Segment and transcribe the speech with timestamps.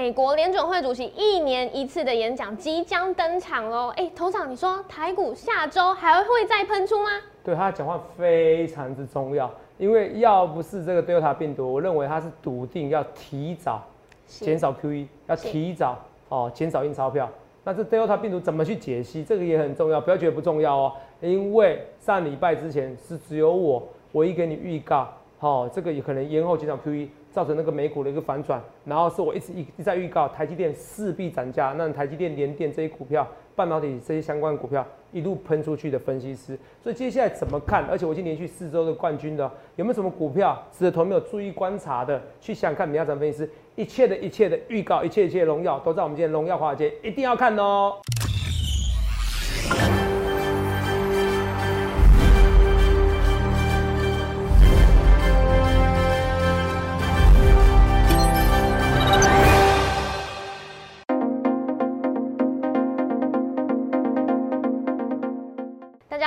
[0.00, 3.92] 美国联准会主席一年一次的演讲即将登场喽！
[3.96, 7.10] 哎，头场，你说台股下周还会再喷出吗？
[7.44, 13.82] 对他讲话非常之重要，因为要不是这个 Delta 病毒，我认为他是笃定要提早
[14.26, 15.98] 减少 QE，要提早
[16.30, 17.28] 哦减少印钞票。
[17.62, 19.22] 那这 Delta 病毒怎么去解析？
[19.22, 20.92] 这个也很重要，不要觉得不重要哦。
[21.20, 25.06] 因为上礼拜之前是只有我，我一给你预告，
[25.38, 27.08] 好，这个也可能延后减少 QE。
[27.32, 37.84] 造成那个美股的一个反转，然后是我一直一一再预告台积电势必涨价，那台积电、联电这些股票、半导体这些相关股票一路喷出去的分析师，所以接下来怎么看？
[37.90, 42.20] 而且我已经连续四周的冠军的，有没有什么股票值得投没有注意观察的？
[42.40, 47.94] 去想看，你要怎么分析师一切的一切的预告，一切一切荣耀都在我们今天荣耀华尔街，一定要看哦。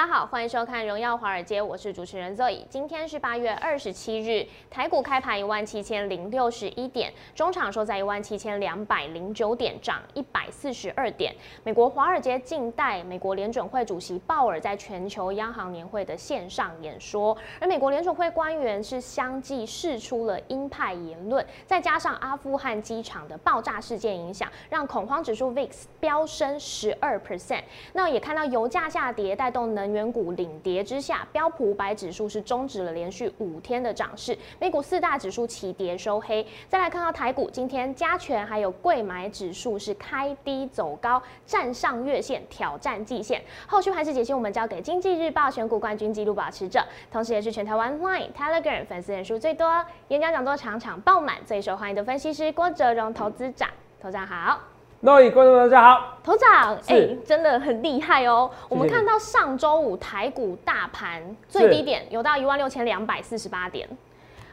[0.03, 2.65] 大家好欢迎收看《荣耀华尔街》，我是主持人 Zoe。
[2.69, 11.33] 今天是八月二十七日，台股开盘一万七千零六十一点，中场收在一万七千两百零九点，涨一百四十二点。
[11.63, 25.69] 美国华尔街近代，美国联准会主席鲍尔在全球央行年会的线上演说，而美国联准会官员是相继释出了鹰派言论，再加上阿富汗机场的爆炸事件影响，让恐慌指数 VIX
[26.01, 27.63] 飙升十二 percent。
[27.93, 30.33] 那也看到油价下跌，带动能源股。
[30.33, 36.43] 领跌之下，标普五百指数是终止了连续五天的涨势，美股四大指数齐跌收黑。
[36.67, 43.43] 再来看到台股，今天加权还有贵买指数是开低走高，站上月线挑战季线。
[43.67, 53.69] 后续盘势解析，我们交给经济日报选股冠军纪录保持者，同时也是全台湾 Line、Telegram 粉丝人数最多、演讲讲座场场爆满、最受欢迎的分析师郭哲荣投资长，
[54.01, 54.72] 投长好。
[55.05, 58.49] 各位观众大家好，头长，哎，真的很厉害哦。
[58.69, 63.85] 我们看到上周五台股大盘最低点有到一万六千两百四十八点，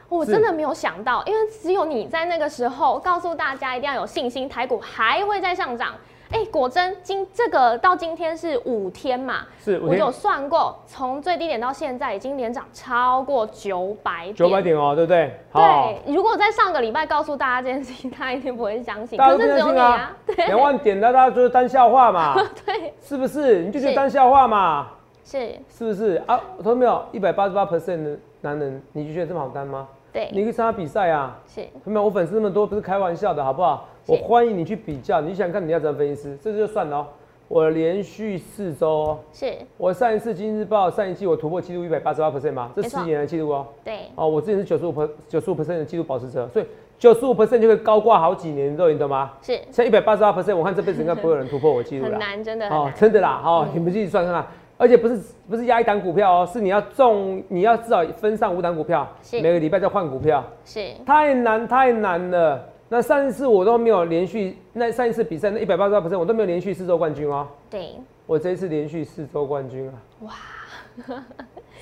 [0.08, 5.94] 我真的没有想到，因为只有你在那个时候告诉大家一定要有信心，台股还会再上涨。
[6.32, 9.40] 哎，果真今这个到今天是五天嘛？
[9.58, 14.34] 是，我有算过，从最低点到现在已经连涨超过九百点。
[14.36, 15.32] 九百点哦，对不对？
[15.52, 16.14] 对。
[16.14, 19.18] 如果在上个礼拜告诉大家这件事情，他一定不会相信。
[19.18, 20.16] 可是只有你啊！
[20.46, 22.34] 两万点的大家就是当笑话嘛？
[22.64, 22.94] 对。
[23.02, 23.64] 是不是？
[23.64, 24.88] 你就觉得当笑话嘛？
[25.24, 25.52] 是。
[25.68, 26.40] 是不是啊？
[26.56, 29.88] 我说没有，一百八十八 percent 的男人，你就觉得这么好单吗？
[30.12, 30.28] 对。
[30.32, 31.36] 你可以参加比赛啊。
[31.52, 31.66] 是。
[31.82, 33.88] 没有，我粉丝那么多，不是开玩笑的，好不好？
[34.10, 37.06] 我欢迎你去比较，你想看你要怎么分析师，这就算了哦。
[37.46, 43.66] 我连续四周，是我上一次《今日报》上一季我突破记录一百八十八 percent 嘛，这十年的记录哦。
[43.84, 44.00] 对。
[44.16, 46.66] 哦，我之前是九十五 per 九十五 percent 的记录保持者，所以
[46.98, 49.30] 九十五 percent 就会高挂好几年，都你懂吗？
[49.42, 49.60] 是。
[49.70, 52.10] 像一百八十八 percent，我看这辈子应该不会有人突破我记录了。
[52.18, 52.68] 很难，真的。
[52.68, 54.44] 哦，真的啦，好，你们自己算算看。
[54.76, 60.42] 而且不是不是压一档股票哦，是你要中，你要至少分上五档股票，每个礼拜再换股票。
[60.64, 60.80] 是。
[61.04, 62.64] 太难太难了。
[62.92, 67.46] 那上一次我都没有连续，那上一次比赛那一百八十八 percent 我都没有连续四周冠军哦。
[67.70, 67.94] 对，
[68.26, 69.94] 我这一次连续四周冠军啊。
[70.22, 70.32] 哇。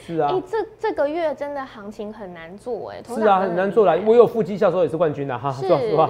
[0.07, 3.03] 是啊，哎，这这个月真的行情很难做哎。
[3.07, 3.97] 是啊，很难做啦。
[4.07, 6.09] 我有副绩效时候也是冠军的哈，说实话。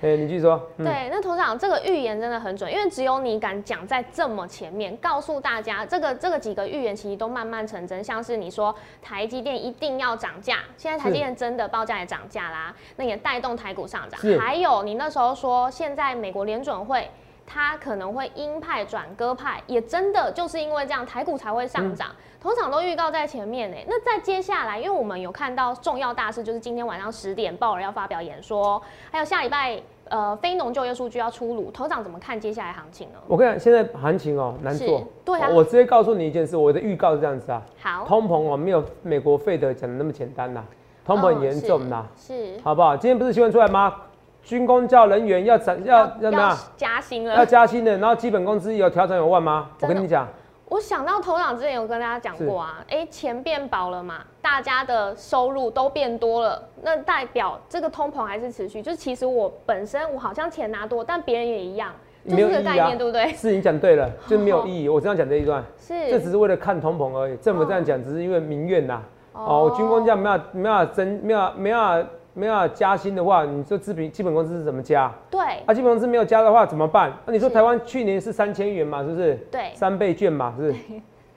[0.00, 0.60] 哎，你继续说。
[0.78, 8.02] 对，那头长这个预言真的很准，因为只有你敢讲在这么前面，告诉大家这个这个几个预言其实都慢慢成真。
[8.04, 14.20] 像是你说台积电一定要涨价，现在台积电真的报价也涨价啦，那也带动台股上涨。
[14.38, 17.08] 还有你那时候说现在美国联准会。
[17.52, 22.10] 它可能会鹰派转鸽派，也真的就是因为这样，台股才会上涨。
[22.40, 23.76] 通常都预告在前面呢。
[23.88, 28.80] 那在接下来，因为我们有看到重要大事，就是今天晚上十点鲍尔要发表演说，
[29.10, 29.78] 还有下礼拜
[30.08, 31.72] 呃非农就业数据要出炉。
[31.72, 33.18] 头长怎么看接下来行情呢？
[33.26, 35.04] 我跟你讲，现在行情哦难做。
[35.24, 35.48] 对啊。
[35.50, 37.60] 我直接告诉你一件事，我的预告是这样子啊。
[37.82, 38.04] 好。
[38.06, 40.62] 通膨哦没有美国费德讲的那么简单呐，
[41.04, 42.06] 通膨很严重呐。
[42.16, 42.56] 是。
[42.62, 42.96] 好不好？
[42.96, 43.94] 今天不是新闻出来吗？
[44.42, 46.58] 军工教人员要涨要要怎么？
[46.76, 49.70] 加薪了，要加薪的，然后基本工资有调整有万吗？
[49.80, 50.26] 我跟你讲，
[50.68, 58.80] 我想到头长之前有跟大家讲过啊，哎，钱变薄了嘛，大家的收入都变多了，那代表这个通膨还是持续。
[58.80, 61.92] 就是其实我本身我好像钱拿多，但别人也一样，
[62.28, 63.32] 就这个概念，对不对？
[63.34, 64.88] 是你讲对了，就没有 意义。
[64.88, 67.36] 我这样讲这一段，是这只是为了看通膨而已。
[67.36, 69.02] 政府这样讲只是因为民怨呐。
[69.32, 72.04] 哦，军工价没有没有增没有没有。
[72.34, 75.12] 没有加薪的话，你说基本基本工资是怎么加？
[75.30, 77.12] 对，啊，基本工资没有加的话怎么办？
[77.26, 79.34] 那你说台湾去年是三千元嘛，是不是？
[79.50, 80.78] 对，三倍券嘛，是，是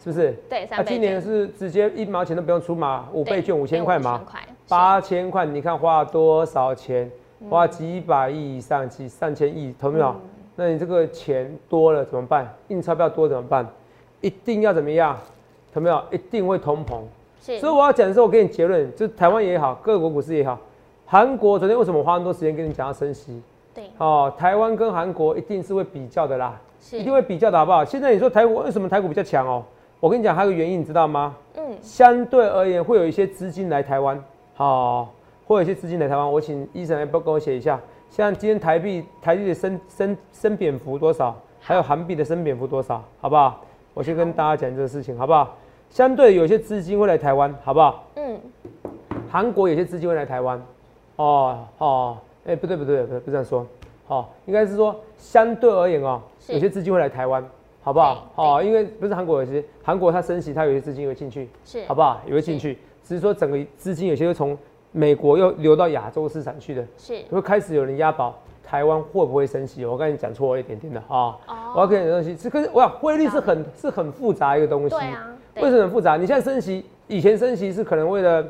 [0.05, 0.31] 不是？
[0.49, 0.85] 对，三倍。
[0.91, 4.21] 今年是直接一毛钱都不用出嘛，五倍券五千块嘛，
[4.69, 7.09] 八千块，你看花了多少钱？
[7.49, 10.15] 花几百亿以上，几上千亿，懂没有？
[10.55, 12.47] 那你这个钱多了怎么办？
[12.69, 13.67] 印钞票多怎么办？
[14.21, 15.17] 一定要怎么样？
[15.73, 16.01] 懂没有？
[16.11, 17.01] 一定会通膨。
[17.41, 20.57] 是，所以我要讲的时候，我给你结论，就台湾也好，各国股市也好，
[21.13, 23.39] 韩国昨天为什么花很多时间跟你讲要升息？
[23.71, 27.85] 对，哦，台湾跟韩国一定是会比较的啦，是一定会比较的好不好？
[27.85, 29.63] 现在你说台股为什么台股比较强哦？
[29.99, 31.35] 我跟你讲，还有个原因，你知道吗？
[31.55, 34.19] 嗯，相对而言，会有一些资金来台湾，
[34.55, 35.13] 好、
[35.45, 36.31] 会有一些资金来台湾。
[36.31, 43.61] 我请医生来帮我写一下，像今天台币台币的升升升贬幅多少，还有韩币的升贬幅多少，好不好？
[43.93, 45.55] 我先跟大家讲这个事情，好不好？
[45.91, 48.03] 相对有些资金会来台湾，好不好？
[48.15, 48.39] 嗯，
[49.29, 50.59] 韩国有些资金会来台湾，
[51.15, 53.65] 哦哦，哎、不对不对不对，不是这样说，
[54.07, 57.43] 哦，应该是说相对而言哦，有些资金会来台湾，
[57.81, 58.27] 好不好？
[58.35, 62.21] 好哦，因为不是韩国有些韩国它升息，它有些资金会进去，是，好不好？
[62.25, 64.57] 也会进去，只是说整个资金有些会从
[64.91, 69.85] 美国又流到亚洲市场去的，是，会开始有人押宝台湾会不会升息？
[69.85, 76.17] 我刚才你讲错了一点点的啊，哦我要跟你讲东西，是可是我想汇率是很是很复杂一个东西，对啊，对为什么很复杂？
[76.17, 78.45] 你现在升息，以前升息是可能为了呃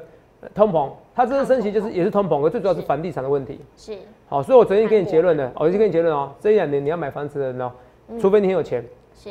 [0.54, 3.60] 通膨，它这次升息就是也是通膨，可最主要是是房地产的问题。
[3.78, 3.98] 是，
[4.28, 7.72] 好，所以我昨天给你结论了，我就给你结论哦，这一两年你要买房子的人哦，
[8.20, 8.84] 除非你很有钱，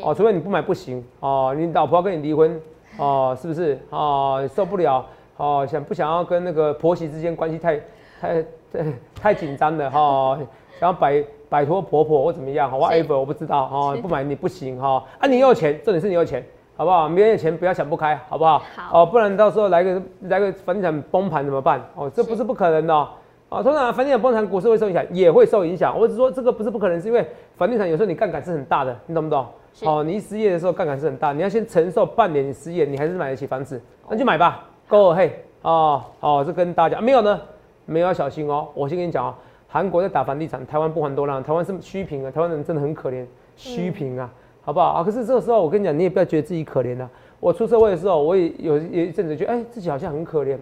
[0.02, 2.60] 哦，除非你不买不行哦，你老婆要跟你离婚
[2.98, 4.48] 哦，是不是哦？
[4.54, 5.04] 受不了
[5.36, 7.80] 哦，想不想要跟那个婆媳之间关系太
[8.20, 8.42] 太
[8.72, 10.38] 太太紧张了哈、哦？
[10.78, 16.44] 想要摆摆脱婆婆或怎么样哈？whatever 我不知道哦，不买你不行哈、啊，你有钱，重点是你有钱。
[16.76, 17.08] 好不好？
[17.08, 18.62] 没有钱不要想不开，好不好？
[18.76, 21.80] 好哦，不然到时候来个来个房地产崩盘怎么办？
[21.94, 23.08] 哦，这不是是不可能的哦。
[23.48, 25.96] 啊，通常房地产崩盘，股市会受影响，也会受影响。
[25.98, 27.26] 我只是说这个不是不可能，是因为
[27.56, 29.46] 房地产有时候你杠杆是很大的，你懂不懂？
[29.74, 34.64] 是哦，你一失业的时候杠杆是很大，你要先承受半年你失业，你还是买得起房子，那就买吧。
[34.88, 35.30] Go ahead
[35.62, 37.40] 哦哦，这跟大家讲，没有呢，
[37.86, 38.68] 没有要小心哦。
[38.74, 39.34] 我先跟你讲哦，
[39.68, 43.24] 韩国在打房地产，台湾不还多让，台湾是虚平啊，台湾人真的很可怜，
[43.56, 44.28] 虚平啊，
[44.62, 45.04] 好不好啊？
[45.04, 47.10] 可是这个时候我跟你讲，你也不要觉得自己可怜啊。
[47.40, 50.56] 我出社会的时候，我也有有一阵子觉得，哎、自己好像很可怜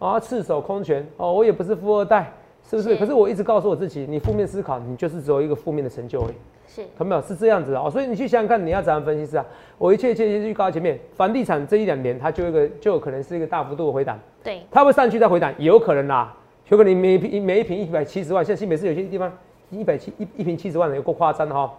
[0.00, 2.32] 啊，赤手空拳哦，我也不是富二代，
[2.68, 2.90] 是不是？
[2.90, 6.34] 是可是我一直告诉我自己，你负面思考，你就是只有一个负面的成就而已。
[6.66, 7.22] 是，看到没有？
[7.22, 9.46] 是这样子的哦，所以你去想想看，你要怎样分析是啊？
[9.78, 16.34] 我一切一切一切预告在前面，房地产这一两年它就一个就有可能是一个大幅度的回档，对，它会上去再回档，也有可能啦。
[16.70, 19.30] 有可能每一平每一平一百七十万，现在新北市有些地方
[19.70, 21.70] 一百七一一平七十万的有够夸张的哈、哦，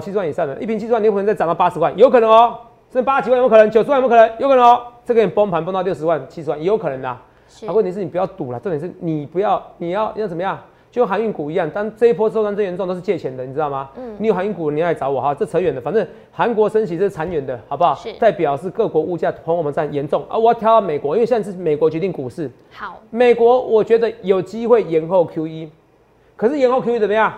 [0.00, 2.58] 七十万以上的，一瓶七十万，你有可能再涨到八十万，有可能哦，
[2.92, 3.70] 甚至八十几万有没有可能？
[3.70, 4.38] 九十万有没有可能？
[4.40, 7.20] 有可能哦，这个你崩盘崩到六十万、七十万也有可能啦。
[7.48, 10.58] 是啊，，问题是你不要赌了，重点是你不要，你要要怎么样？
[10.90, 13.90] 就跟航运股一样，当这一波受伤最严重，都是借钱的，你知道吗？
[13.98, 15.80] 嗯你有航运股，你要来找我哈，这扯远了。
[15.80, 17.94] 反正韩国升息这是长远的，好不好？
[17.94, 20.38] 是代表是各国物价通货膨胀严重啊。
[20.38, 25.68] 我要挑到美国，因为现在是美国决定股市，好，美国我觉得有机会延后 QE，
[26.34, 27.30] 可是延后 QE 怎么样？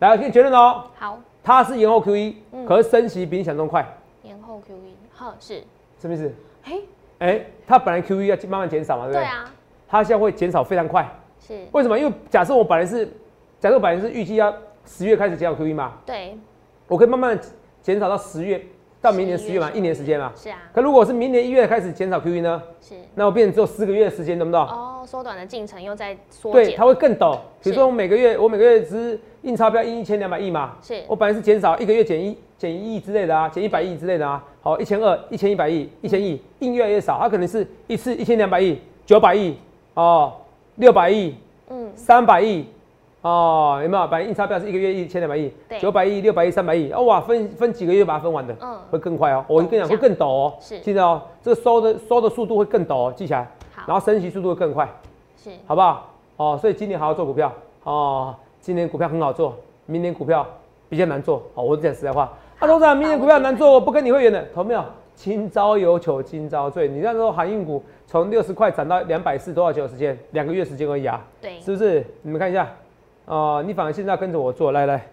[0.00, 3.86] 来，我先结论哦，好，它是延后 QE，、嗯可是升息比你想中快，
[4.22, 5.62] 延后 QE，呵，是，
[6.00, 6.32] 什么意思？
[6.62, 6.82] 嘿，
[7.18, 9.22] 哎、它本来 QE 要慢慢减少嘛，对不对？
[9.22, 9.44] 对啊，
[9.86, 11.06] 它现在会减少非常快。
[11.38, 11.98] 是，为什么？
[11.98, 13.06] 因为假设我本来是，
[13.60, 14.52] 假设我本来是预计要
[14.86, 16.38] 十月开始减少 QE 嘛，对，
[16.88, 17.44] 我可以慢慢地
[17.82, 18.64] 减少到十月，
[19.04, 20.32] 到明年十月嘛，一年时间嘛。
[20.34, 24.62] 是啊，可如果是明年一月开始减少 QE 呢，是，那我变成只有四个月的时间，懂不懂？
[24.66, 26.76] 哦，缩短的进程又在缩对，减。
[26.78, 27.34] 它，会更陡。
[27.62, 39.54] 比如是说我每个月，我每个月只印钞票印一千两百亿嘛，是，我本来是减少一个月减一减一亿之类的啊，减一百亿之类的啊，好，一千二、一千一百亿、一千亿，印越来越少，它可能是一次一千两百亿、九百亿
[39.92, 40.32] 哦、
[40.76, 41.34] 六百亿、
[41.68, 42.64] 嗯，三百亿
[43.24, 44.06] 哦，有没有？
[44.06, 49.42] 本来印钞票是一个月一千两百亿对，九百亿、六百亿、三百亿，哦哇，分分几个月把它分完的，嗯会更快哦。
[49.48, 53.38] 我跟你讲，会更陡哦，是记得哦，这个收的收的速度会更陡哦，记起来，
[53.74, 54.86] 然好，后升息速度会更快，
[55.42, 56.10] 是，好不好？
[56.36, 57.50] 哦，所以今年好好做股票
[57.84, 60.46] 哦，今年股票很好做，明年股票
[60.90, 61.64] 比较难做哦。
[61.64, 64.84] 我讲实在话，啊，董事长，明年股票难做，我不跟你会员的，投没有？
[65.14, 70.18] 今朝有酒今朝醉，你那时候航运股从六十块涨到两百四，多少久的时间？
[70.32, 71.24] 两个月时间而已啊。
[71.40, 72.04] 对，是不是？
[72.20, 72.68] 你们看一下，
[73.26, 75.06] 哦、你反而现在跟着我做，来来，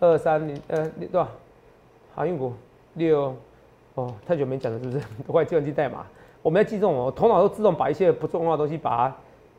[0.00, 1.28] 二三零呃六多少？
[2.14, 2.52] 航运股
[2.94, 3.34] 六，
[3.94, 5.04] 哦，太久没讲了，是不是？
[5.26, 6.04] 都快计算机代码，
[6.42, 9.16] 我们要记这种哦，头脑都自动把一些不重要的东西把它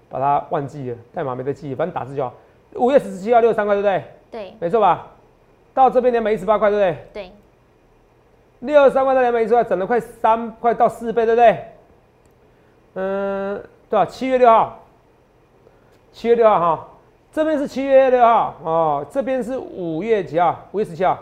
[0.09, 2.33] 把它忘记了，代码没得记，反正打字就好。
[2.75, 4.03] 五月十七号六十三块，对不对？
[4.31, 5.07] 对，没错吧？
[5.73, 7.07] 到这边两百一十八块，对不对？
[7.13, 7.31] 对，
[8.59, 11.65] 六十三块到两百一十块，涨了快三块到四倍，对不对？
[12.93, 14.05] 嗯，对吧？
[14.05, 14.79] 七月六号，
[16.13, 16.87] 七月六号哈，
[17.35, 20.57] 这边是七月六号哦，这边是五月几号？
[20.71, 21.19] 五月十七号，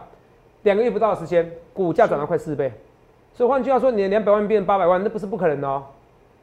[0.61, 2.71] 两个月不到的时间，股价涨了快四倍。
[3.33, 5.81] 所以换句话说，你的两百万变八百万，那不是不可能的哦，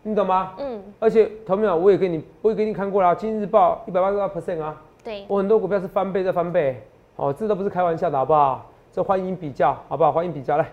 [0.02, 0.54] 你懂吗？
[0.58, 6.82] 嗯，而且投没有，我也给你，我也给你看过了，《今日报》一百八十八 percent 啊，对，我很多股票是翻倍再翻倍，
[7.14, 8.66] 哦，这都不是开玩笑的好不好？
[8.92, 10.10] 这欢迎比较，好不好？
[10.10, 10.66] 欢迎比较，来，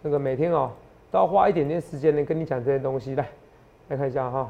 [0.00, 0.70] 那个每天哦
[1.10, 3.26] 都要花一点点时间来，跟你讲这些东西，来，
[3.88, 4.48] 来看一下哈。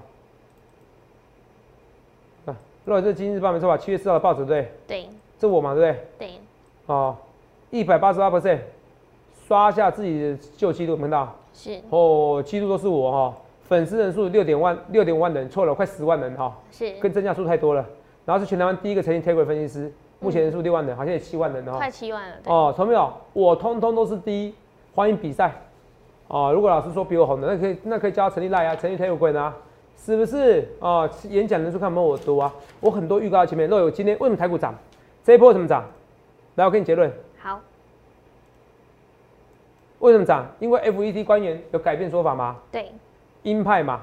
[2.85, 3.77] 啊，若这今日报没错吧？
[3.77, 6.07] 七月四号的报纸对，对，这我嘛对不对？
[6.19, 6.31] 对，
[6.87, 7.17] 哦，
[7.71, 8.59] 一百八十八 percent，
[9.47, 11.35] 刷下自己的旧记录，看到？
[11.53, 17.85] 是，哦，记录都是我哈，粉丝人数六点万六点万人，错了，快十万人哈，是，跟增加数太多了。
[18.27, 22.37] 然后是全台湾第一个成立 Telegram 分析师，目前人数六万人，好像也七万人哈，快七万了。
[22.47, 23.13] 哦，同没有？
[23.33, 24.55] 我通通都是第一，
[24.95, 25.53] 欢迎比赛。
[26.29, 29.57] 哦，如果老师说比我红的，那可以那可以叫他成立赖啊，成立 Telegram 啊，
[30.05, 30.69] 是不是？
[30.81, 33.67] 哦，演讲人数看没有我多啊，我很多预告在前面。
[33.67, 34.75] 若有今天为什么台股涨？
[35.25, 35.83] 这一波为什么涨？
[36.57, 37.11] 来，我给你结论。
[37.41, 37.59] 好。
[40.01, 40.47] 为什么涨？
[40.59, 42.59] 因为 FED 官员有改变说法吗？
[42.71, 42.93] 对。
[43.45, 44.03] 鹰派嘛，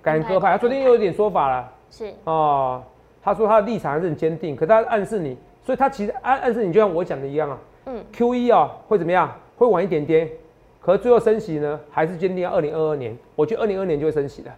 [0.00, 0.52] 改成鸽派。
[0.52, 1.70] 他昨天又有点说法了。
[1.90, 2.10] 是。
[2.24, 2.82] 哦。
[3.22, 7.58] 他说他的立场还是很坚定，可他暗示你，所以他其实暗暗示你，就像我讲的一样啊。
[7.84, 8.02] 嗯。
[8.12, 9.30] Q E 啊会怎么样？
[9.58, 10.26] 会晚一点点，
[10.80, 13.14] 可是最后升息呢，还是坚定要二零二二年。
[13.36, 14.50] 我觉得二零二年就会升息的。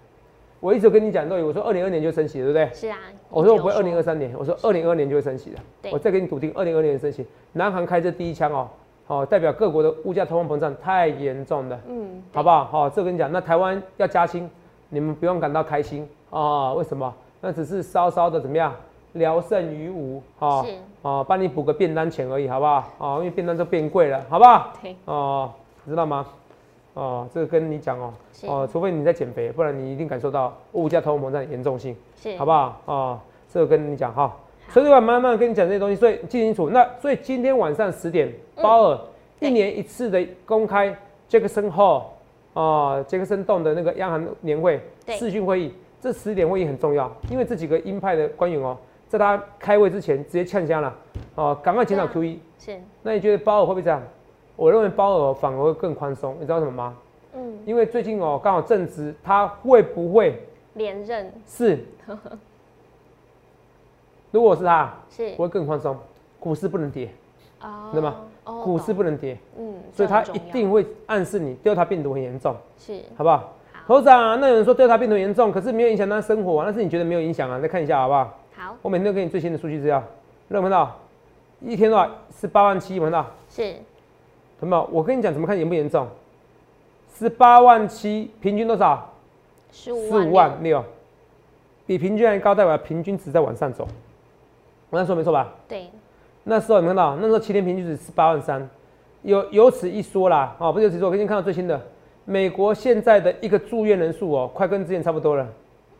[0.65, 2.67] 我一直跟你讲对，我说二零二年就升息，对不对？
[2.73, 2.97] 是啊。
[3.29, 5.91] 我说我不会二零二三年，我说二零二年就会升息的。
[5.93, 7.27] 我再给你笃定，二零二年升息。
[7.53, 8.67] 南韩开这第一枪哦，
[9.07, 11.79] 好，代表各国的物价通货膨胀太严重了。
[11.87, 12.23] 嗯。
[12.33, 12.65] 好不好？
[12.65, 14.51] 好，这跟你讲，那台湾要加薪，
[14.89, 16.73] 你们不用感到开心啊？
[16.73, 17.15] 为什么？
[17.43, 18.75] 那只是稍稍的怎么样，
[19.13, 20.65] 聊胜于无，哈，
[21.03, 22.91] 哦，帮你补个便当钱而已，好不好？
[22.99, 24.73] 啊，因为便当都变贵了，好不好？
[25.05, 25.53] 哦，
[25.87, 26.25] 知道吗？
[26.95, 28.15] 哦，这个跟你讲哦，
[28.47, 32.81] 哦，除非你在减肥，不然你一定感受到物价通货膨胀的严重性，是，好不好？
[32.87, 33.21] 哦，
[33.53, 34.35] 这个跟你讲哈，
[34.69, 36.71] 所以我慢慢跟你讲这些东西，所以记清楚。
[36.71, 38.99] 那所以今天晚上十点，鲍尔
[39.41, 40.97] 一年一次的公开
[41.29, 42.05] 杰克森 Hall
[42.55, 45.75] 啊，杰克森洞的那个央行年会视讯会议。
[46.01, 48.77] 这十点会议很重要，因为这几个鹰派的官员哦，
[49.09, 50.95] 在他开会之前直接呛香了，
[51.35, 52.37] 哦，赶快减少 QE。
[52.59, 52.79] 是。
[53.03, 54.03] 那你觉得鲍尔会不会这样？
[54.57, 56.97] 我认为包尔反而会更宽松，你知道什么吗？
[57.35, 57.59] 嗯。
[57.67, 60.41] 因为最近哦，刚好正值，他会不会
[60.75, 61.33] 连任？
[61.47, 61.85] 是。
[64.31, 65.97] 如果是他，是，会更宽松，
[66.41, 67.07] 股市不能跌，
[67.93, 68.17] 知道吗？
[68.43, 73.53] 股市不能跌，嗯，所以他一定会暗示你，调查病毒很严重，是，好不好？
[73.87, 77.61] 头长，那有人说调查病毒严重，可是没有影响他生活，那是你觉得没有影响啊？
[77.61, 78.39] 再看一下好不好？
[78.57, 80.03] 好，我每天都给你最新的数据资料，
[80.49, 80.97] 有看到？
[81.61, 83.25] 一天的话是八万七，看到？
[83.49, 83.77] 是，
[84.65, 84.89] 有没有？
[84.91, 86.09] 我跟你讲怎么看严不严重？
[87.19, 89.11] 十八万七，平均多少？
[89.71, 90.83] 十五万六，
[91.87, 93.87] 比平均还高，代表平均值在往上走。
[94.89, 95.53] 我那时候没错吧？
[95.69, 95.91] 对。
[96.45, 98.67] 那时候你看到，那时候七天平均值十八万三，
[99.23, 100.57] 有有此一说啦。
[100.59, 101.79] 哦，不是有此说，我给你看到最新的。
[102.25, 105.47] 美国现在的一个住院人数哦，快跟之前差不多了。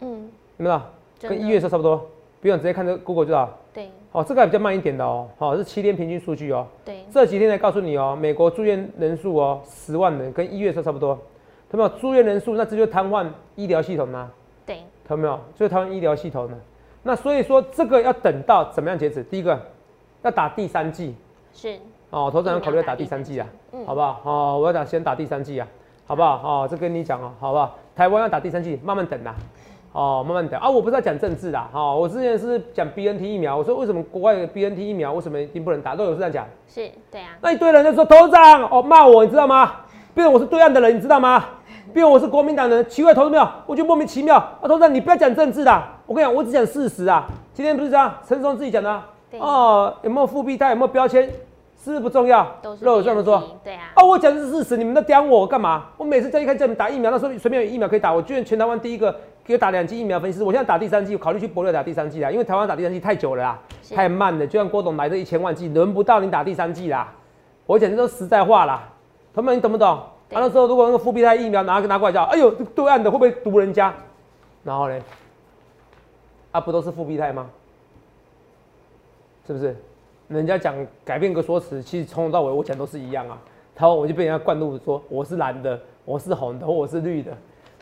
[0.01, 0.81] 嗯，有没有？
[1.21, 2.07] 跟一月时候差不多。
[2.45, 3.59] 不用直接看这个 Google 就好。
[3.73, 3.89] 对。
[4.13, 5.27] 哦，这个还比较慢一点的哦。
[5.39, 6.67] 好，是七天平均数据哦。
[6.85, 7.03] 对。
[7.11, 11.19] 这几天才告诉你哦，美国住院人数哦，十万人，跟一月时候差不多。
[11.71, 12.55] 有没有住院人数？
[12.55, 14.31] 那这就瘫痪医疗系统呢？
[14.67, 14.77] 对。
[15.09, 15.41] 看到没有？
[15.55, 16.57] 就是瘫痪医疗系统呢。
[17.03, 19.23] 那所以说这个要等到怎么样截止？
[19.23, 19.59] 第一个
[20.21, 21.15] 要打第三剂。
[21.55, 21.79] 是。
[22.11, 24.21] 哦，头长要考虑要打第三剂啊，嗯好不好？
[24.23, 25.67] 哦，我要打先打第三剂啊。
[26.07, 26.35] 好不好？
[26.45, 27.75] 哦，这跟你讲哦，好不好？
[27.97, 29.35] 台湾要打第三剂，慢慢等啦，
[29.95, 30.69] 哦，慢慢等啊！
[30.69, 35.95] 我不是在讲政治啦，哈，我之前是讲 B N T 疫苗，我说为什么国外的 B N T 疫苗为什么一定不能打？
[35.95, 37.29] 都有是这样讲，是对啊。
[37.41, 39.71] 那一堆人就说头长哦骂我，你知道吗？
[40.13, 41.45] 变成我是对岸的人，你知道吗？
[41.93, 43.49] 变成我是国民党人，奇怪，投资没有？
[43.67, 44.67] 我就莫名其妙啊！
[44.67, 47.29] 头长，你不要讲政治啦，我跟你讲，我只讲事实啊。
[47.53, 49.01] 今天不是这样，陈松自己讲的，
[49.39, 50.57] 哦，有没有复辟？
[50.57, 51.31] 他有没有标签？
[51.85, 52.45] 是不重要，
[52.81, 53.93] 肉这么说，对啊。
[53.97, 55.85] 哦，我讲的是事实，你们都刁我干嘛？
[55.99, 60.45] 我每次叫一开叫你们打疫苗，那时候随便有疫苗可以打，我居然全台湾第一个给我打两剂疫苗分析师。
[60.45, 63.61] 我现在打第三剂，考虑去博略打第三剂啦，因为台湾打第三剂太久了啦，
[63.95, 64.47] 太慢了。
[64.47, 67.13] 就像郭董来这一千万剂，轮不到你打第三剂啦。
[67.67, 68.91] 我讲这都实在话啦，
[69.35, 70.01] 朋友们，你懂不懂？
[70.31, 73.95] 完了之后，如果那个复必泰疫苗拿拿过来叫，哎呦，对岸的会不会毒人家？
[74.65, 74.99] 然后呢？
[76.51, 77.51] 啊，不都是复必泰吗？
[79.47, 79.77] 是不是？
[80.29, 80.75] 人家讲
[81.05, 83.39] 改变个说辞，其实从头到尾我讲都是一样啊。
[83.77, 87.37] 然后我就被人家灌入说我是蓝的，我是红的，或我是绿的，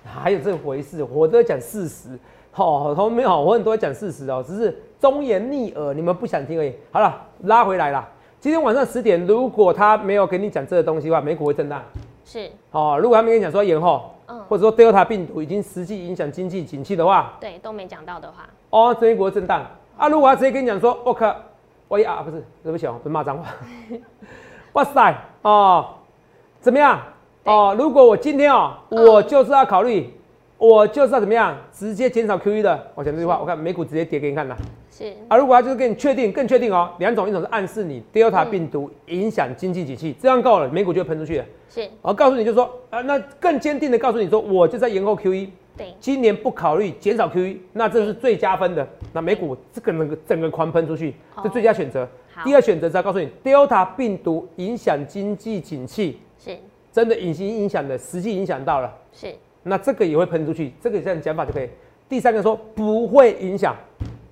[0.05, 1.03] 还有这回事？
[1.03, 2.19] 我都在讲事实。
[2.51, 6.75] 好，他们没有，我很多在讲事实哦，只是忠言逆耳，你们不想听而已。
[6.91, 8.07] 好了，拉回来了。
[8.41, 11.83] 今天晚上十点，如果他没有给你讲这个东西的话，美股会震荡。
[12.25, 12.51] 是。
[12.73, 19.65] 哦，如果他没跟你讲说延后，嗯，或者说 Delta 病毒已经实际影响经济景气的话，对，都没讲到的话，哦，美股震荡
[19.97, 20.09] 啊。
[20.09, 21.35] 如果他直接跟你讲说，我靠。
[21.89, 23.45] 我啊，不是，对不起哦，不是骂脏话。
[24.73, 25.87] 哇塞，哦，
[26.59, 26.99] 怎么样？
[27.45, 30.09] 哦，如果我今天哦，我就是要考虑，
[30.59, 32.87] 我就是要怎么样，直接减少 QE 的。
[32.95, 34.57] 我讲这句话，我看美股直接跌给你看了。
[34.91, 35.13] 是。
[35.27, 41.45] 啊，如果他就是给你确定更确定哦，两种，一种是暗示你 Delta 病毒影响经济景气，这样够了，美股就会喷出去了。
[41.69, 48.87] 是，我告诉你就说啊，那更坚定的告诉你说，我就在延后 QE，对，今年不考虑减少 QE，那这是最加分的。
[49.13, 52.09] 那美股这个能够整个狂喷出去，这最佳选择。
[52.45, 56.57] 第二选择是要告诉你，Delta 病毒影响经济景气，是，
[56.93, 59.35] 真的隐形影响的，实际影响到了，是。
[59.63, 61.69] 那这个也会喷出去，这个这样讲法就可以。
[62.09, 63.75] 第三个说不会影响，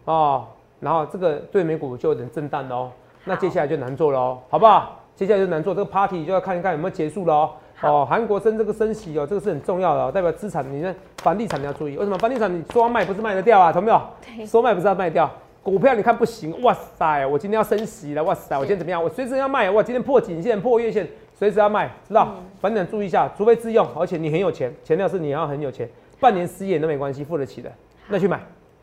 [0.04, 0.46] 哦，
[0.80, 2.92] 然后这个对美股就有点震荡了哦。
[3.24, 5.00] 那接下来就难做了哦，好不好？
[5.16, 7.50] 接下来就难做，这个 party 就要看一看有没有结束了哦。
[7.82, 13.72] 哦，韩国升这个升息哦，这个是很重要的哦，代表资产，你看房地产你要注意，为什么房地产你说卖不是卖得掉啊？
[13.72, 14.46] 懂没有？
[14.46, 15.30] 说卖不是要卖掉，
[15.62, 19.02] 股票你看不行，哇塞，我今天要升息了，哇塞，我今天怎么样？
[19.02, 21.08] 我随时要卖，哇，今天破颈线破月线。
[21.40, 22.34] 随时要卖，知道？
[22.60, 25.88] 反正注意一下，除非自用，而且你很有钱，前提是你要很有钱，
[26.20, 27.72] 半年失业都没关系，付得起的，
[28.08, 28.38] 那去买，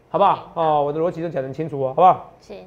[0.09, 0.51] 好不好？
[0.55, 2.33] 哦，我的逻辑都讲得很清楚哦，好不好？
[2.41, 2.65] 行。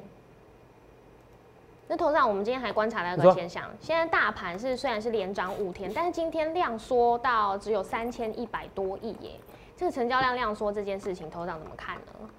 [1.89, 9.31] 那头上我们今天还观察了一个现象，现在大盘是虽然是连涨五天，但是今天量缩到只有三千一百多亿耶，
[9.75, 12.29] 这个成交量量缩这件事情，头上怎么看呢？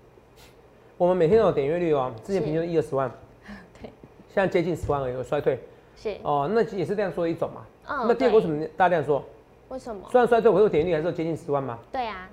[0.96, 3.12] 我们每天都有点阅率哦，之前平均一二十万，
[3.78, 3.90] 对，
[4.32, 5.60] 现在接近十万而已，有衰退。
[6.22, 7.62] 哦，那也是这样说一种嘛。
[7.88, 8.06] 嗯。
[8.08, 9.22] 那第二个为什么大家这样说？
[9.68, 10.02] 为什么？
[10.10, 11.78] 虽然衰退，我有点阅率还是接近十万吗？
[11.90, 12.28] 对啊。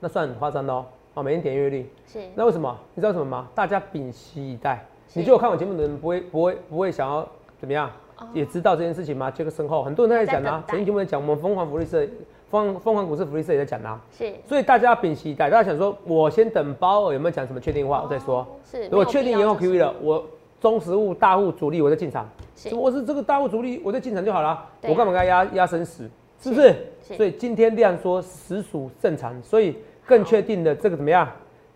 [0.00, 0.84] 那算很夸张的哦。
[1.14, 1.90] 哦，每天点阅率。
[2.06, 2.20] 是。
[2.34, 2.76] 那为什么？
[2.94, 3.48] 你知道什么吗？
[3.54, 4.84] 大家屏息以待。
[5.12, 7.26] 你就有看我节目的人不会不会不会想要
[7.58, 7.90] 怎么样？
[8.32, 9.30] 也知道这件事情吗？
[9.30, 12.06] 杰克身后很多人在讲啊，前几节目在讲，我们疯狂福利社、
[12.48, 14.00] 疯疯狂股市福利社也在讲啊。
[14.16, 14.32] 是。
[14.46, 18.46] 所以大家屏息以待，大家想说，我先等包尔有没有讲什么确定话，我再说。
[18.64, 18.84] 是。
[18.84, 20.24] 如果确定延后 QE 了，我
[20.64, 22.26] 中实物大户主力我在进场。
[22.72, 24.64] 我是这个大户主力，我在进场就好了。
[24.88, 26.08] 我干嘛给他压压生死？
[26.40, 26.74] 是不是？
[27.02, 31.28] 所以今天量说实属正常，所以更确定的这个怎么样？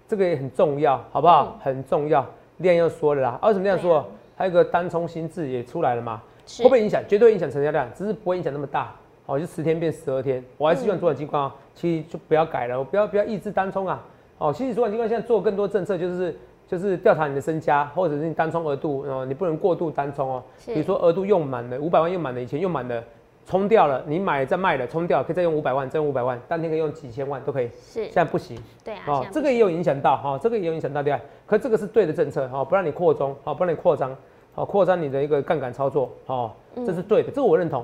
[0.09, 1.59] 这个也很重要，好不好？
[1.63, 2.27] 很重要，
[2.57, 3.39] 量要说了啦。
[3.43, 4.03] 为什么量说？
[4.35, 6.23] 还有个单冲心智也出来了嘛？
[6.57, 7.03] 会不会影响？
[7.07, 8.97] 绝对影响成交量，只是不会影响那么大。
[9.27, 14.03] 哦，就十天变十二天，我还是希望主管机关啊，其实就不要改了，我不要不要抑制单冲啊。
[14.39, 16.35] 哦，其实主管机关现在做更多政策就是。
[16.69, 20.43] 就是调查你的身家，或者是你单冲额度哦，你不能过度单冲哦。
[20.67, 23.03] 比如说额度用满了，五百万用满了，以前用满了，
[23.47, 27.69] 冲掉了，你买再卖了，冲掉可以再用五百万，再用五百万，当天可以用几千万都可以。
[27.81, 28.61] 是，现在不行。
[28.85, 29.03] 对啊。
[29.07, 31.19] 哦，这个也有影响到哈，这个也有影响到对吧？
[31.47, 34.15] 可这个是对的政策哈，不让你扩充，好不让你扩张，
[34.55, 36.51] 好扩张你的一个杠杆操作，哦，
[36.85, 37.83] 这是对的，这个我认同。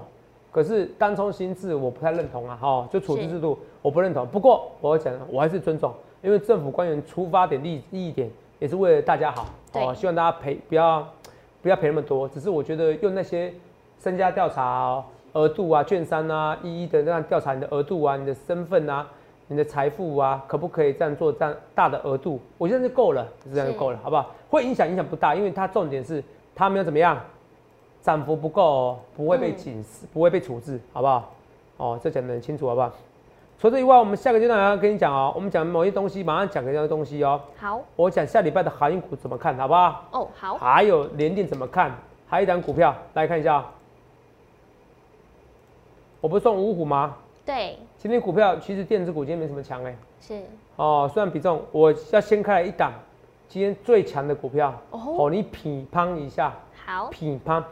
[0.52, 4.26] 可是单冲心智我不太认同啊，哈，就处置制度我不认同。
[4.26, 5.92] 不过我讲我还是尊重，
[6.22, 8.30] 因为政府官员出发点利利益点。
[8.58, 11.06] 也是为了大家好，哦，希望大家赔不要
[11.62, 12.28] 不要赔那么多。
[12.28, 13.52] 只是我觉得用那些
[14.00, 19.06] 身家调查额度啊、券商啊，一一的这样调查你的额度啊、你的身份啊、
[19.48, 22.40] 你的财富啊，可不可以这样做这样大的额度？
[22.56, 24.30] 我觉得就够了，这样就够了，好不好？
[24.48, 26.22] 会影响影响不大，因为它重点是
[26.54, 27.20] 它没有怎么样，
[28.02, 31.32] 涨幅不够，不会被警示，不会被处置，好不好？
[31.76, 32.92] 哦，这讲得很清楚，好不好？
[33.58, 37.40] 除此以外，我们下个阶段要跟你讲哦，我们讲某些东西，马上讲个这样的东西哦。
[37.56, 40.04] 好，我讲下礼拜的航运股怎么看好不好？
[40.10, 40.54] 哦，好。
[40.58, 41.90] 还有联电怎么看？
[42.28, 43.64] 还有一档股票，来看一下。
[46.20, 47.16] 我不是送五虎吗？
[47.46, 47.78] 对。
[47.96, 49.96] 今天股票其实电子股今天没什么强哎。
[50.20, 50.42] 是。
[50.76, 52.92] 哦，虽然比重，我要先开一档
[53.48, 54.74] 今天最强的股票。
[54.90, 55.30] 哦。
[55.30, 56.52] 你品乓一下。
[56.84, 57.08] 好。
[57.08, 57.62] 品乓。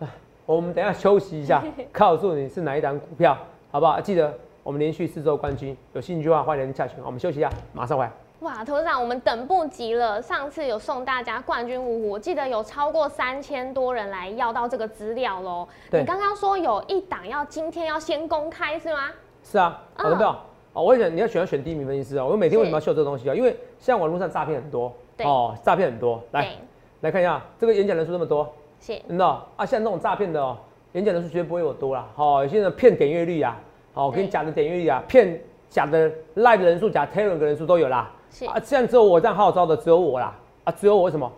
[0.46, 3.36] 我们等下休息一下， 告诉你是哪一档股票，
[3.70, 4.00] 好不好？
[4.00, 4.32] 记得。
[4.64, 7.02] 我们连续四周冠军，有兴趣的话欢迎下群。
[7.04, 8.12] 我们休息一下，马上回来。
[8.40, 10.22] 哇，董事长，我们等不及了。
[10.22, 15.66] 上次有送大家冠军五虎，我记得有超过三千多人来要到这个资料喽。
[15.90, 19.08] 你刚刚说有一档要今天要先公开是吗？
[19.42, 20.28] 是啊，好的没有？
[20.74, 22.24] 哦，我想你要选要选第一名分析师啊。
[22.24, 23.34] 我每天为什么要秀这个东西啊？
[23.34, 24.92] 因为现在网络上诈骗很多，
[25.24, 26.22] 哦，诈骗很多。
[26.30, 26.52] 来，
[27.00, 28.48] 来看一下这个演讲人数那么多，
[28.80, 29.66] 是，真的啊。
[29.66, 30.56] 现在那种诈骗的哦，
[30.92, 32.06] 演讲人数绝对不会我多啦。
[32.14, 33.58] 好，有些人骗点阅率啊。
[33.94, 38.10] 好，我跟你讲的点阅率啊，骗假的赖的人数，假 Telegram 的人数都有啦。
[38.30, 40.34] 是啊，现在只有我这样号召的，只有我啦。
[40.64, 41.30] 啊，只有我为什么？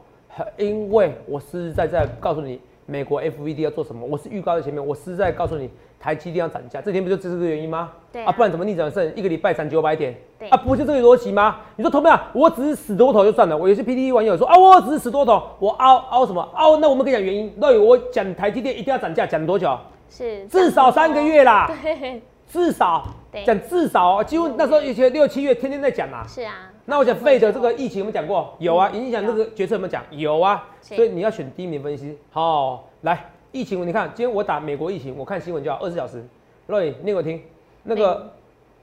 [0.56, 7.90] 因为我实实在在告诉你，美国 FVD 要做什么，我是预告在前面，我实在告诉你，台积电要涨价，这天不就这是个原因吗？
[8.12, 9.12] 对啊，不然怎么逆转胜？
[9.16, 10.14] 一个礼拜涨九百点？
[10.38, 11.56] 对啊，不就这个逻辑吗？
[11.74, 12.16] 你说同没有？
[12.34, 13.58] 我只是死多头就算了。
[13.58, 16.76] 我有些 PPT 网友说啊，我只是死多头，我凹凹什么凹？
[16.76, 17.52] 那我们跟你讲原因。
[17.56, 19.76] 那我讲台积电一定要涨价，讲多久？
[20.08, 21.68] 是至少三个月啦。
[21.82, 22.22] 对。
[22.54, 23.04] 至少
[23.44, 26.24] 讲至少，几乎那时候一些六七月天天在讲嘛。
[26.24, 26.70] 是啊。
[26.84, 28.54] 那我讲费的这个疫情有没有讲过？
[28.60, 30.04] 有啊，影响这个决策有没有讲？
[30.10, 30.64] 有啊。
[30.80, 32.16] 所以你要选第一名分析。
[32.30, 36.24] 好，来疫情，你看今天我打美国疫情，我看新闻就要二十小时。
[36.68, 37.42] 念给我听，
[37.82, 38.32] 那个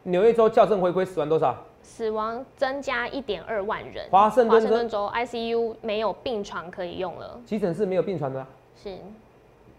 [0.04, 1.56] 纽约州校正回归死亡多少？
[1.82, 4.06] 死亡增加一点二万人。
[4.12, 7.40] 华盛顿州州 ICU 没有病床可以用了。
[7.46, 8.46] 急诊室没有病床的。
[8.76, 8.98] 是。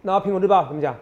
[0.01, 0.97] 然后苹果日报怎么讲？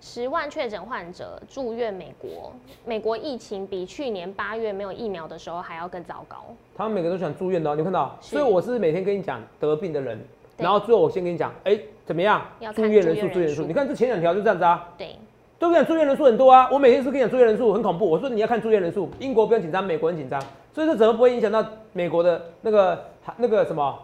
[0.00, 2.52] 十万确诊患者住院美国，
[2.84, 6.44] 美国疫情比去年八月没有疫苗的时候还要更糟糕。
[6.76, 8.16] 他们每个都想住院的，你看到？
[8.20, 10.18] 所以我是每天跟你讲得病的人，
[10.56, 12.42] 然后最后我先跟你讲，哎，怎么样？
[12.74, 13.62] 住院人数，住院人数。
[13.64, 14.88] 你看这前两条就这样子啊。
[14.96, 15.16] 对。
[15.58, 18.06] 都跟你讲住院人数很多啊，我每天是跟你讲住院人数很恐怖。
[18.08, 20.38] 我说你要看住院人数，英国不用紧张，美国很紧张，
[20.74, 23.04] 所以这怎么不会影响到美国的那个
[23.38, 23.98] 那个什么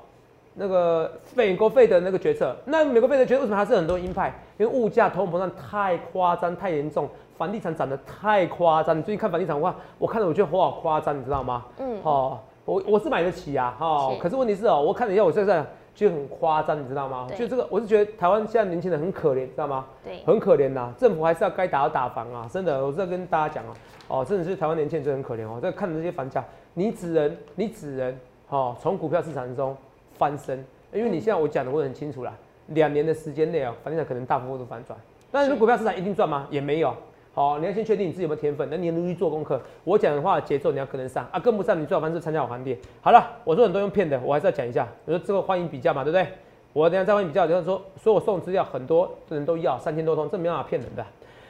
[0.54, 2.54] 那个美国费的那个决策？
[2.64, 4.32] 那美国费的决策为什么还是很多鹰派？
[4.58, 8.96] 因为物价通膨胀太夸张、太严重，房地产涨得太夸张。
[8.96, 11.64] 你最近看房地产话，我看了我觉得好夸张，你知道吗？
[11.78, 15.64] 嗯，好，我我是买得起啊，哈，可是问题是哦，我看了一下，我现在。
[15.94, 17.28] 就很夸张，你知道吗？
[17.36, 19.84] 就这个，我是觉得台湾现在年轻人很可怜，知道吗？
[20.02, 20.90] 对，很可怜呐。
[20.96, 23.74] 政府还是要该打要打房啊，真的，我在跟大家讲啊，
[24.08, 25.60] 哦，真的是台湾年轻人真的很可怜哦。
[25.60, 29.76] 在看着这些房价，你只能，你只能，哦，从股票市场中
[30.18, 32.32] 翻身，因为你现在我讲的我很清楚了，
[32.68, 34.98] 两年的时间内啊，房地产可能大幅度反转，
[35.30, 36.46] 但是股票市场一定赚吗？
[36.50, 36.94] 也没有。
[37.34, 39.58] 好，你要先确定你自己有没有天分，那你努力做功课。
[39.84, 42.76] 我讲的话节奏你要跟得上啊，跟不上你最好方式参加我行列。
[43.00, 44.86] 好了，我说很多用骗的，我还是要讲一下。
[45.06, 46.26] 我说这个欢迎比较嘛，对不对？
[46.74, 51.02] 我等下再欢迎比较，就是说说我送资料，很多人都要三千多通，这没办法骗人的。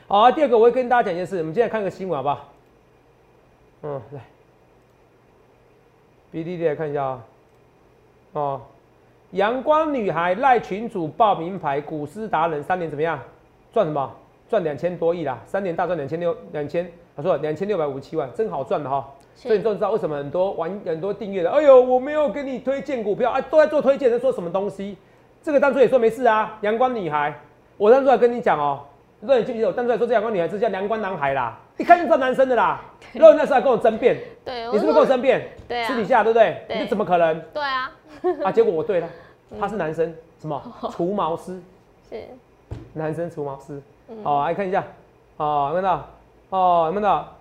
[0.07, 2.48] 好，第二个我会跟大家讲一件事，我们今天看个新闻好不好？
[3.83, 4.20] 嗯，来
[6.31, 7.25] ，B D D 来看一下啊。
[8.33, 8.61] 哦，
[9.33, 13.18] 阳光女孩赖群主报名牌，股市达人三年怎么样？
[13.73, 14.11] 赚什么？
[14.49, 19.09] 赚两千多亿啦，三年大赚两千六两千，他说两千六百五十七万，真好赚的哈。
[19.35, 24.97] 所以你就知道为什么很多玩很多订阅的，哎呦，我没有给你推荐股票啊，都在做推荐，在说什么东西？
[25.42, 27.35] 这个当初也说没事啊，阳光女孩，
[27.79, 28.81] 我当初还跟你讲哦，
[29.23, 32.81] 若你记不记得我当初还说这两个女孩子叫阳光男孩啦，一看就知道男生的啦。
[33.15, 35.49] 若你那时候还跟我争辩，对，你是不是跟我争辩？
[35.69, 36.67] 对，私底下对不对？
[36.69, 37.41] 你怎么可能？
[37.55, 37.93] 对啊，
[38.43, 39.09] 啊，结果我对了，
[39.61, 41.61] 他是男生，什么除毛师？
[42.11, 42.21] 是，
[42.95, 43.81] 男生除毛师。
[44.25, 44.85] 好，来看一下。
[45.37, 46.09] 哦，看到
[46.51, 47.37] 哦，有看到？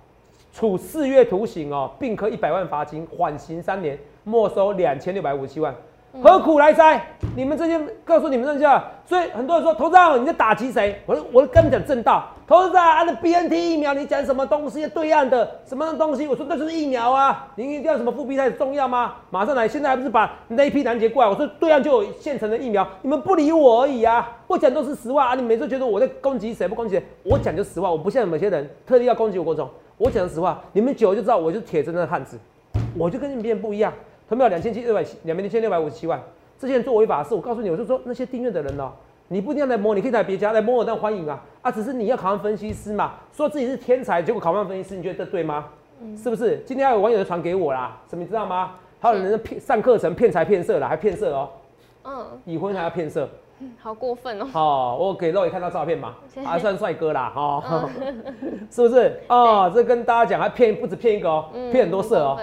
[0.53, 5.73] 处四月徒刑哦，并科一百万罚金，缓刑三年，没收两千六百五十七万。
[6.19, 7.01] 何苦来哉？
[7.35, 11.01] 你们这些告诉你们这些，所以很多人说，投资长你在打击谁？
[11.05, 14.85] 我说我跟你讲正道，投资长按的 B N T 疫苗，你讲什么东西？
[14.87, 16.27] 对岸的什么东西？
[16.27, 19.13] 我说那就是疫苗啊，你一定要什么复必泰重要吗？
[19.29, 21.29] 马上来，现在还不是把那一批拦截过来？
[21.29, 24.37] 我说对岸就有现成的疫苗，你们不理我而已啊！
[24.47, 25.35] 我讲都是实话啊！
[25.35, 27.03] 你每次觉得我在攻击谁不攻击谁？
[27.23, 29.69] 我讲就实话，我不像某些人特地要攻击我国种。
[29.97, 32.37] 我讲实话，你们久了就知道，我就是铁铮铮的汉子，
[32.97, 33.93] 我就跟你们别人不一样。
[34.31, 36.17] 他们有两千七六百两千六百五十七万，
[36.57, 38.89] 这些人做违法事，我告诉你，我就说那些订阅的人哦，
[39.27, 41.69] 你不一定要来摸，你可以来别家来摸我，但欢迎啊啊！
[41.69, 45.65] 只是你要考上分析师嘛，说自己是天才，结果考上分析师，你觉得这对吗？
[46.15, 46.59] 是不是？
[46.65, 48.75] 今天还有网友传给我啦，什么你知道吗？
[49.01, 51.49] 还有人骗上课程骗财骗色的，还骗色哦。
[52.05, 52.25] 嗯。
[52.45, 53.27] 已婚还要骗色，
[53.83, 54.45] 好过分哦。
[54.45, 56.15] 好，我给肉也看到照片嘛，
[56.45, 57.89] 还算帅哥啦，哈，
[58.71, 59.19] 是不是？
[59.27, 62.39] 哦， 这跟大家讲，还骗不止骗一个哦，骗很多色哦。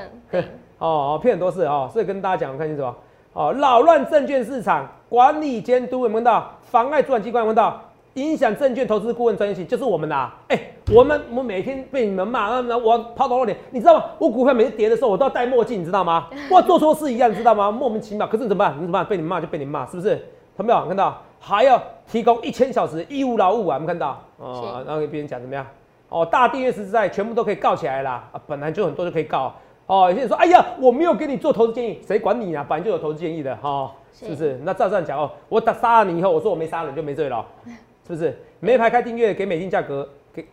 [0.78, 2.94] 哦哦骗很多事哦，所以跟大家讲，看清楚哦。
[3.34, 6.50] 哦，扰乱证券市场管理监督有没有到？
[6.70, 7.80] 妨碍主管机关有没有到？
[8.14, 10.30] 影响证券投资顾问专业性，就是我们的。
[10.48, 10.58] 哎，
[10.92, 13.56] 我们我们每天被你们骂，那那我抛多少年？
[13.70, 14.04] 你知道吗？
[14.18, 16.26] 我股票每次跌的时候，我都要戴墨镜，你知道吗？
[16.50, 17.70] 我做错事一样，知道吗？
[17.70, 18.26] 莫名其妙。
[18.26, 18.74] 可是怎么办？
[18.76, 19.04] 你怎么办？
[19.04, 20.16] 被你骂就被你骂，是不是？
[20.56, 20.86] 看没有？
[20.86, 21.16] 看到？
[21.38, 23.74] 还要提供一千小时义务劳务啊？
[23.74, 24.20] 我们看到？
[24.38, 25.64] 哦，然后给别人讲怎么样？
[26.08, 28.24] 哦，大订阅实在全部都可以告起来啦。
[28.32, 29.54] 啊，本来就很多就可以告。
[29.88, 32.64] 哦，有些人说，哎呀，我没有给你做投资建议，谁管你啊？
[32.68, 34.60] 本来就有投资建议的，哈，是不是？
[34.62, 37.44] 那照这样讲哦，我打杀了你以后，我说我没杀人就没罪了，
[38.06, 38.38] 是不是？
[38.60, 40.44] 没牌开订阅给美金价格，给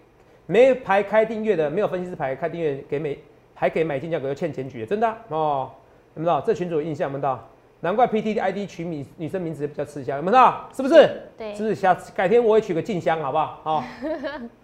[0.46, 3.20] 没牌开订阅的没有分析师牌开订阅给美
[3.54, 5.70] 还给买进价格又欠检举，真的哦？
[6.16, 6.42] 有没有？
[6.46, 7.38] 这群主有印象没到？
[7.82, 10.54] 难怪 P T D I D 取女女生名字比较吃香，有没有？
[10.74, 11.24] 是不是？
[11.38, 11.76] 对，是不是？
[11.76, 13.60] 下次改天我也取个静香，好不好？
[13.64, 13.84] 好，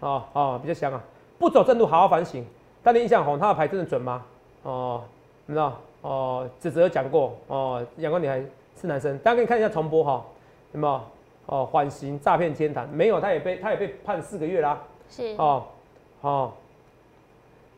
[0.00, 1.00] 哦哦，比较香啊！
[1.38, 2.42] 不走正路，好好反省。
[2.82, 4.22] 但你印象红，他的牌真的准吗？
[4.62, 5.02] 哦，
[5.46, 8.42] 你知道哦，子子有讲过哦，阳光女孩
[8.80, 10.24] 是男生，大家可以看一下重播哈，
[10.72, 11.00] 有没有？
[11.46, 14.80] 哦，缓刑诈骗天堂没有，他也被他也被判四个月啦。
[15.10, 15.64] 是哦，
[16.20, 16.52] 哦，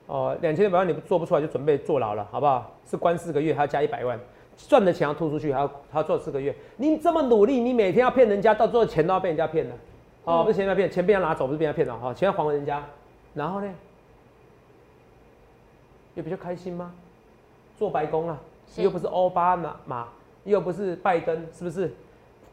[0.07, 2.71] 哦，两千六百万你做不出来就准备坐牢了，好不好？
[2.87, 4.21] 是关四个月，还要加一百万，
[4.57, 6.55] 赚的钱要吐出去，还要还要做四个月。
[6.77, 9.75] 你这么努力，你每天要骗人家，到最后钱都要被人家骗了。
[10.25, 12.85] 哦，不是钱被骗，钱被人家拿走，不是被人家骗了哈，钱要还给人家，
[13.33, 13.75] 然后呢？
[16.15, 16.93] 又比较开心吗？
[17.77, 18.39] 做白宫啊，
[18.77, 20.09] 又不是奥巴马，
[20.45, 21.93] 又不是拜登，是不是？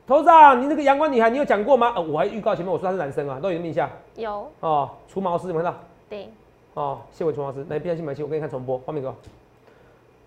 [0.08, 1.94] 头长，你那个阳光女孩，你有讲过吗？
[1.96, 3.90] 呃，我还预告前面我说她是男生啊，都有印象。
[4.16, 5.80] 有哦，除毛师有没有看到？
[6.10, 6.30] 对，
[6.74, 9.16] 哦，谢伟除毛师，来，不相信买去，我给你看重播，画面给我。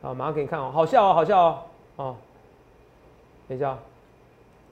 [0.01, 1.59] 好，马上给你看哦，好笑哦，好笑哦，
[1.97, 2.16] 哦，
[3.49, 3.77] 等一下，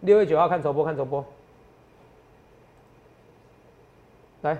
[0.00, 1.24] 六月九号看重播，看重播，
[4.42, 4.56] 来，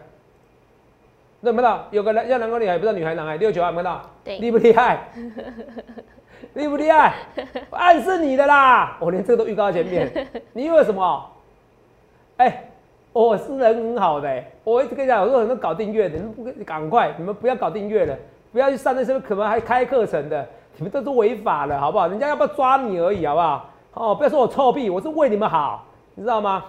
[1.42, 1.86] 认不到？
[1.90, 4.00] 有个人要男高女孩，不知道女孩男孩，六九号有没有到？
[4.24, 4.98] 对，厉不厉害？
[6.54, 7.14] 厉不厉害？
[7.70, 11.30] 暗示你的啦，我连这个都预告在前面， 你以为什么？
[12.38, 12.64] 哎。
[13.14, 18.16] 我是人很好的，我一直跟你讲，我说很多搞订阅的，你们不赶快，你们不要搞订阅了，
[18.50, 22.08] 不要去上那些可能还开课程的，你们都是违法的，好不好？
[22.08, 23.70] 人家要不要抓你而已，好不好？
[23.92, 26.64] 哦，不要说我臭屁，我是为你们好，你知道吗？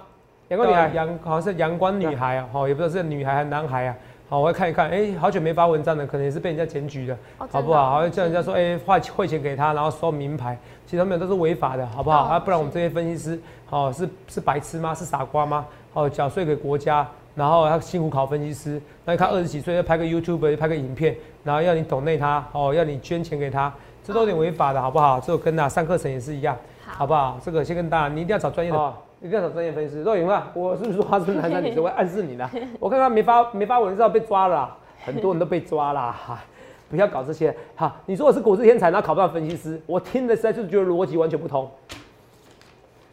[0.49, 3.95] 阳光女孩，阳好像是阳光女孩啊，哦，也不知道是女孩还是男孩啊。
[4.33, 7.91] 好，我要看一看，哎，好久没发文章了，可能也是被人家检举的，好不好？
[7.91, 12.21] 好叫人家说，哎，汇汇钱给他，然后收名牌，其实他们都是违法的，好不好？
[12.23, 14.91] 啊，不然我们这些分析师，哦，是是白痴吗？
[14.91, 15.67] 是傻瓜吗？
[15.93, 23.71] 哦，缴税给国家，然后他辛苦考分析师，那他二十几岁要拍个 YouTube，拍个影片，然后要你懂内他，哦，要你捐钱给他，
[24.03, 25.19] 这都有点违法的，好不好？
[25.19, 27.39] 这个跟那上课程也是一样，好不好？
[27.45, 30.03] 这个先跟大家，你一定要找专业的，一定要找专业分析师。
[30.03, 31.81] 若颖啊，我是不是说他是男生女生？
[31.81, 36.43] 会暗示你呢， 我看他没发没发文，知道被抓了， 很多人都被抓了，哈，
[36.89, 37.55] 不要搞这些。
[37.75, 41.69] 哈，你说我是股市天才，然后考不到分析师，我听的实在是觉得逻辑完全不通。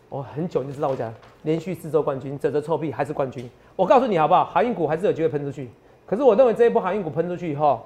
[0.09, 1.15] 我很久就知道我讲。
[1.45, 3.49] 连续四周冠军，褶褶臭屁还是冠军。
[3.75, 4.45] 我告诉你好不好？
[4.45, 5.71] 航运股还是有机会喷出去。
[6.05, 7.81] 可是我认为这一波航运股喷出去以后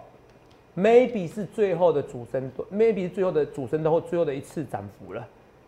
[0.76, 5.24] ，maybe 是最后的主升，maybe 是最后的主升段或最后的一次涨幅了。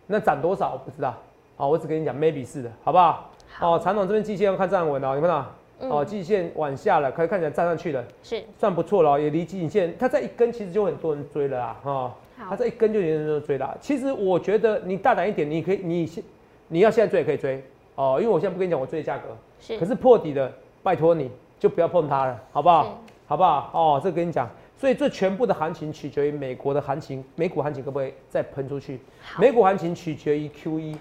[0.09, 1.15] 那涨多少我不知道。
[1.57, 3.31] 好，我只跟你讲 maybe 是的，好不好？
[3.61, 5.47] 哦，长总这边季线要看站稳哦，你看到？
[5.79, 12.15] 哦，季线往下了，可以看起来站上去了，是算不错了，也离季线，它在一根其实就很多人追了啊，哈，
[12.49, 13.77] 它在一根就有人追了。
[13.81, 16.25] 其实我觉得你大胆一点，你可以，你现
[16.69, 17.63] 你要现在追也可以追。
[17.95, 22.99] 哦，因为我现在不跟你讲我追的价格，是，可是破底的，拜托你就不要碰它了，好不好？
[23.27, 23.71] 好不好？
[23.73, 29.01] 哦，这跟你讲，所以这全部的行情取决于美国的行情，美股行情可不可以再喷出去？
[29.39, 30.97] 美股行情取决于 Q E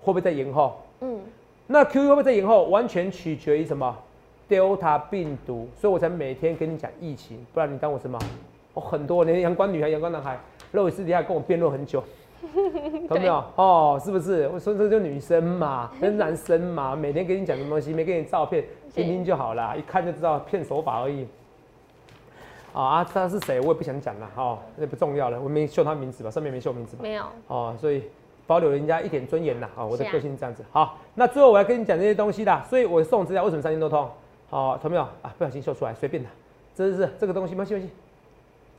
[0.00, 0.76] 会不会再延后？
[1.00, 1.20] 嗯，
[1.66, 2.64] 那 Q E 会不会再延后？
[2.64, 3.96] 完全取决于什么
[4.48, 8.18] ？Delta 病毒，所以我才每天跟你讲疫情，不然你当我什么？
[8.74, 10.38] 我很多连阳光女孩、阳光男孩，
[10.72, 12.02] 肉伟私底下跟我辩论很久。
[13.08, 13.44] 懂没有？
[13.56, 14.48] 哦，是不是？
[14.48, 21.26] 我说这就女生嘛，跟男生嘛，每天跟你讲什么东西，没给你照片，听听就好啦，一看就知道骗手法而已。
[22.72, 23.60] 啊，他是谁？
[23.60, 27.02] 我也不想讲了，哈，那不重要了，我没秀他名字吧，上面没秀名字吧？
[27.02, 27.24] 没有。
[27.48, 28.04] 哦，所以
[28.50, 30.64] 保留人家一点尊严呐，啊，我的个性这样子。
[30.72, 34.10] 好，那最后我要跟你讲这些东西啦，所以我送资料，为什么三千多通？
[34.48, 35.02] 好，懂没有？
[35.22, 36.28] 啊，不小心秀出来，随便的，
[36.74, 37.64] 这是这个东西吗？
[37.64, 37.86] 秀秀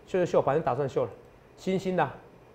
[0.08, 1.10] 秀就秀，反正打算秀了，
[1.56, 2.06] 新新的。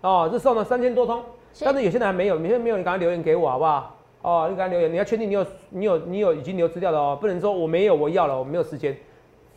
[0.03, 1.23] 哦，这送了三千多通，
[1.61, 3.97] 但是有些人还没有，有些没有，你赶快留言给我好不好？
[4.21, 8.95] 哦，你赶快留言，你要确定你有，你有，你有已经留资料的哦，不能说我没有，我要了，我没有时间。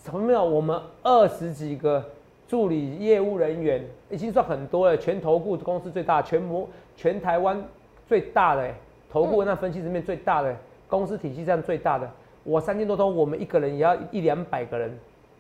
[0.01, 0.41] 什么没有？
[0.41, 2.01] 我们二十几个
[2.47, 6.65] 助理业务人员已经算很多了，全投顾公司最大，全模
[6.99, 7.63] 全台湾
[8.09, 8.69] 最大的
[9.09, 10.53] 投顾那分析里面最大的
[10.89, 12.11] 公司体系上最大的，
[12.43, 14.99] 我三千多通，我们一个人也要一两百个人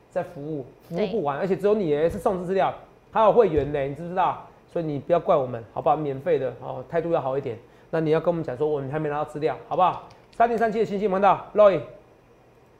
[0.09, 2.73] 在服务，服务不完，而且只有你是送资料，
[3.11, 4.41] 还有会员呢，你知不知道？
[4.71, 5.97] 所以你不要怪我们，好不好？
[5.97, 7.57] 免费的哦，态度要好一点。
[7.91, 10.07] 那你要跟我们讲说，我们还没拿到资料，好不好？
[10.31, 11.79] 三点三七的星星，看到，Roy，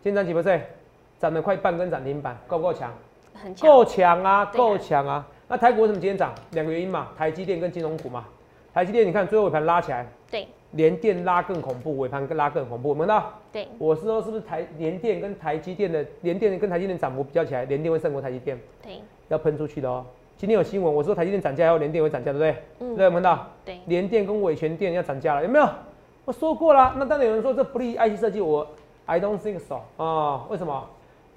[0.02, 0.62] 今天涨几百岁？
[1.20, 2.94] 涨了快半根涨停板，够不够强？
[3.34, 5.28] 很强，够强啊，够强啊。
[5.50, 6.34] 那台股为什么今天涨？
[6.52, 8.26] 两个原因嘛，台积电跟金融股嘛。
[8.74, 13.34] 台积电你看最后尾盘拉起来，对，连电拉更恐怖，尾盘更拉更恐怖，看到？
[13.52, 18.60] 对，我是说是不是台连电跟台积电的连电跟台积电涨幅比较起来，连电会胜过台积电？
[18.84, 20.06] 对，要喷出去的哦。
[20.38, 22.56] 今天有新闻，我说台积电涨价，然后联电会涨价，对不对？
[22.80, 23.48] 嗯，对，有看到？
[23.66, 25.68] 对，联电跟伟全电要涨价了，有没有？
[26.26, 26.94] 我说过了。
[26.98, 28.66] 那当然有人说这不利 IC 设计，我
[29.06, 30.46] I don't think so 啊？
[30.50, 30.88] 为什么？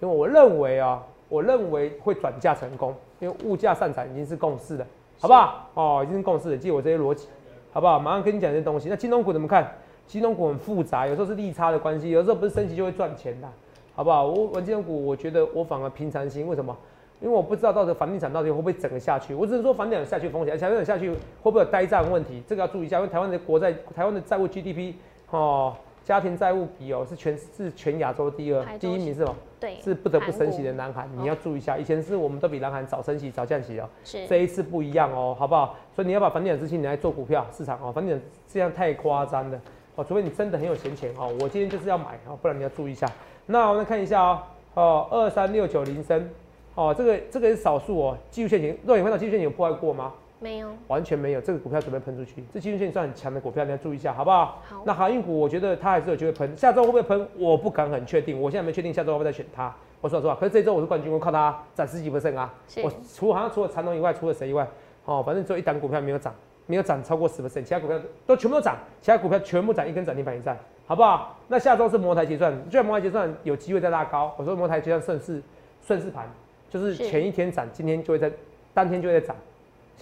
[0.01, 4.87] 因为我认为啊，我认为会转嫁成功，因为物价上涨已经是共识了，
[5.21, 5.69] 好不好？
[5.75, 7.29] 哦，已经是共识了，记我这些逻辑，
[7.73, 7.99] 好不好？
[7.99, 8.89] 马上跟你讲这些东西。
[8.89, 9.73] 那金融股怎么看？
[10.07, 13.49] 金融股很复杂，有时候是利差的关系，有时候不是升级就会赚钱的，
[13.95, 14.27] 好不好？
[14.27, 16.77] 我玩金融股，我觉得我反而平常心，为什么？
[17.21, 22.97] 因为我不知道到时候房地产到底会不会整个下去，我只是说房地产下去风险，房地产下去会不会有呆账问题，这个要注意一下。
[22.97, 24.95] 因为台湾的国债，台湾的债务 GDP
[25.31, 25.73] 哦，
[26.05, 29.35] 家庭债务比哦是全是全亚洲第二，第一名是吗？
[29.61, 31.79] 对，是不得不升息的南韩，你要注意一下。
[31.79, 35.77] 以前是我们都比南韩早升息早降息哦，是这一次不一样哦，好不好？
[35.95, 39.61] 所以你要把房地产资金你来做股票市场哦，房地产这样太夸张了
[39.95, 43.09] 哦，除非你真的很有闲钱哦，我今天就是要买哦，不然你要注意一下。
[43.47, 44.43] 那我们看一下哦，
[44.75, 46.29] 哦二三六九零升。
[46.75, 50.11] 哦，这个这个是少数哦，技术线型，肉眼看到技术线型有破坏过吗？
[50.43, 51.41] 没有，完全没有。
[51.41, 54.61] 这个股票准备喷出去，这技术线算很强的股票，你要注意一下，好不好？
[54.69, 54.83] 好。
[54.85, 57.29] 那航运股，我觉得它还是有机会喷，下周会不会喷？
[57.39, 62.53] 我不敢很确定，我现在没确定下周会不会再选它，我说实话，可是这周我是冠军，我靠它涨十几 percent 啊。
[62.83, 64.67] 我除好像除了长隆以外，除了谁以外，
[65.05, 66.35] 哦，反正只有一档股票没有涨，
[66.67, 71.39] 没有涨超过十 percent，其他股票都全部都涨，其他股票全部涨一根涨停板以上，好不好？
[71.47, 74.35] 那下周是摩台结算，虽然摩台结算有机会再拉高。
[74.37, 75.43] 我说摩台结算顺势
[75.87, 76.29] 顺势盘，
[76.69, 78.31] 就是前一天涨，今天就会在
[78.75, 79.37] 当天就会在涨。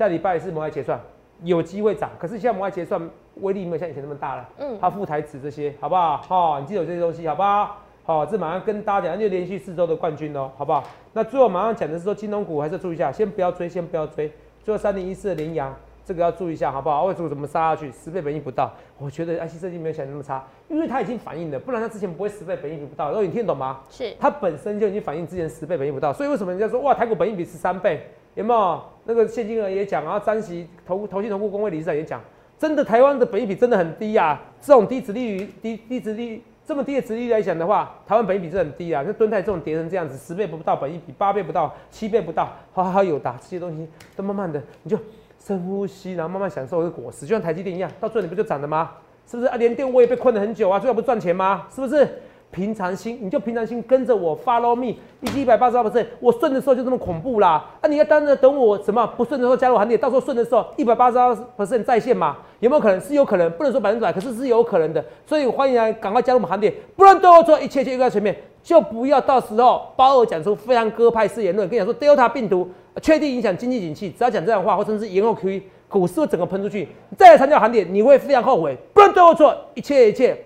[0.01, 0.99] 下礼拜是摩埃结算，
[1.43, 2.99] 有机会涨，可是现在摩埃结算
[3.43, 4.49] 威力没有像以前那么大了。
[4.57, 6.17] 嗯，它副台词这些，好不好？
[6.27, 7.77] 哈，你记得这些东西，好不好？
[8.03, 10.83] 好，这马上跟大家讲，就连续四周的冠军哦，好不好？
[11.13, 14.33] 那最后马上讲的是说，金融股还是要注意一下，先不要追，先不要追。
[14.65, 17.05] 最后三零一四的羚羊，这个要注意一下，好不好？
[17.05, 17.93] 为什么怎么杀下去？
[17.93, 23.09] 十倍本益不到，我觉得 IC 设计没有想那么差，因为它已经反映了，不然它之前不会十倍本益比不到。
[23.09, 23.81] 然后你听懂吗？
[23.91, 28.03] 是，它本身就已经反映之前十倍本益不到，所以为什么人家说哇，台股本益比十三倍？
[28.35, 28.81] 有没有？
[29.05, 32.21] 那个现金额也讲，然后张席投投信投顾工会理事长也讲，
[32.59, 36.43] 真的台湾的本益比真的很低啊，这种低值利率、低低值利率。
[36.67, 39.03] 这么低的值率来讲的话，台湾本益比是很低啊。
[39.03, 44.97] 像敦泰这种跌成这样子，十倍不到本益比，八倍不到，七倍不到，好好有打这些东西都慢慢的，你就
[45.45, 48.93] 深呼吸，然后慢慢享受这个果实，就像台积电一样，到最后你不就涨了吗？
[49.27, 49.57] 是不是啊？
[49.57, 51.67] 连电我也被困了很久啊，最后不赚钱吗？
[51.75, 52.07] 是不是？
[52.51, 57.65] 平常心，你就平常心跟着我，follow me，以及一百八十二 percent，我顺的时候就这么恐怖啦。
[57.81, 62.39] 啊，你要当着等我什么不顺的时候加入行列，到时候顺的时候一百八十二 percent 在线嘛？
[62.59, 63.01] 有没有可能？
[63.01, 65.05] 是有可能，不能说百分之百，可是是有可能的。
[65.25, 72.69] 所以欢迎来赶快加入我们行列，不然对我做一切就在前面，就不要到时候包尔讲出非常鸽派式言论，跟你讲说 Delta 病毒
[73.01, 78.77] 确定影响经济景气，只要讲这样的话，或者是延后 QE，股市会整个喷出去，再来参加行列，你会非常后悔。
[78.93, 80.37] 不然对我做一切一切。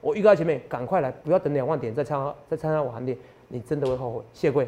[0.00, 3.16] 我预告前面，赶快来，不要等两万点再参再参加我行列，
[3.48, 4.22] 你真的会后悔。
[4.32, 4.66] 谢贵，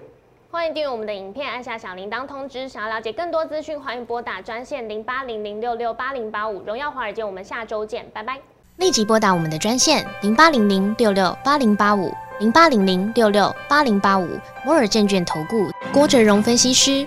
[0.50, 2.68] 欢迎订阅我们的影片，按下小铃铛通知。
[2.68, 6.62] 想要了解更多资讯，欢迎拨打专线零八零零六六八零八五。
[6.64, 8.38] 荣耀华尔街，我们下周见，拜拜。
[8.76, 14.26] 立即拨打我们的专线零八零零六六八零八五零八零零六六八零八五
[14.64, 17.06] 摩尔证券投顾郭哲荣分析师。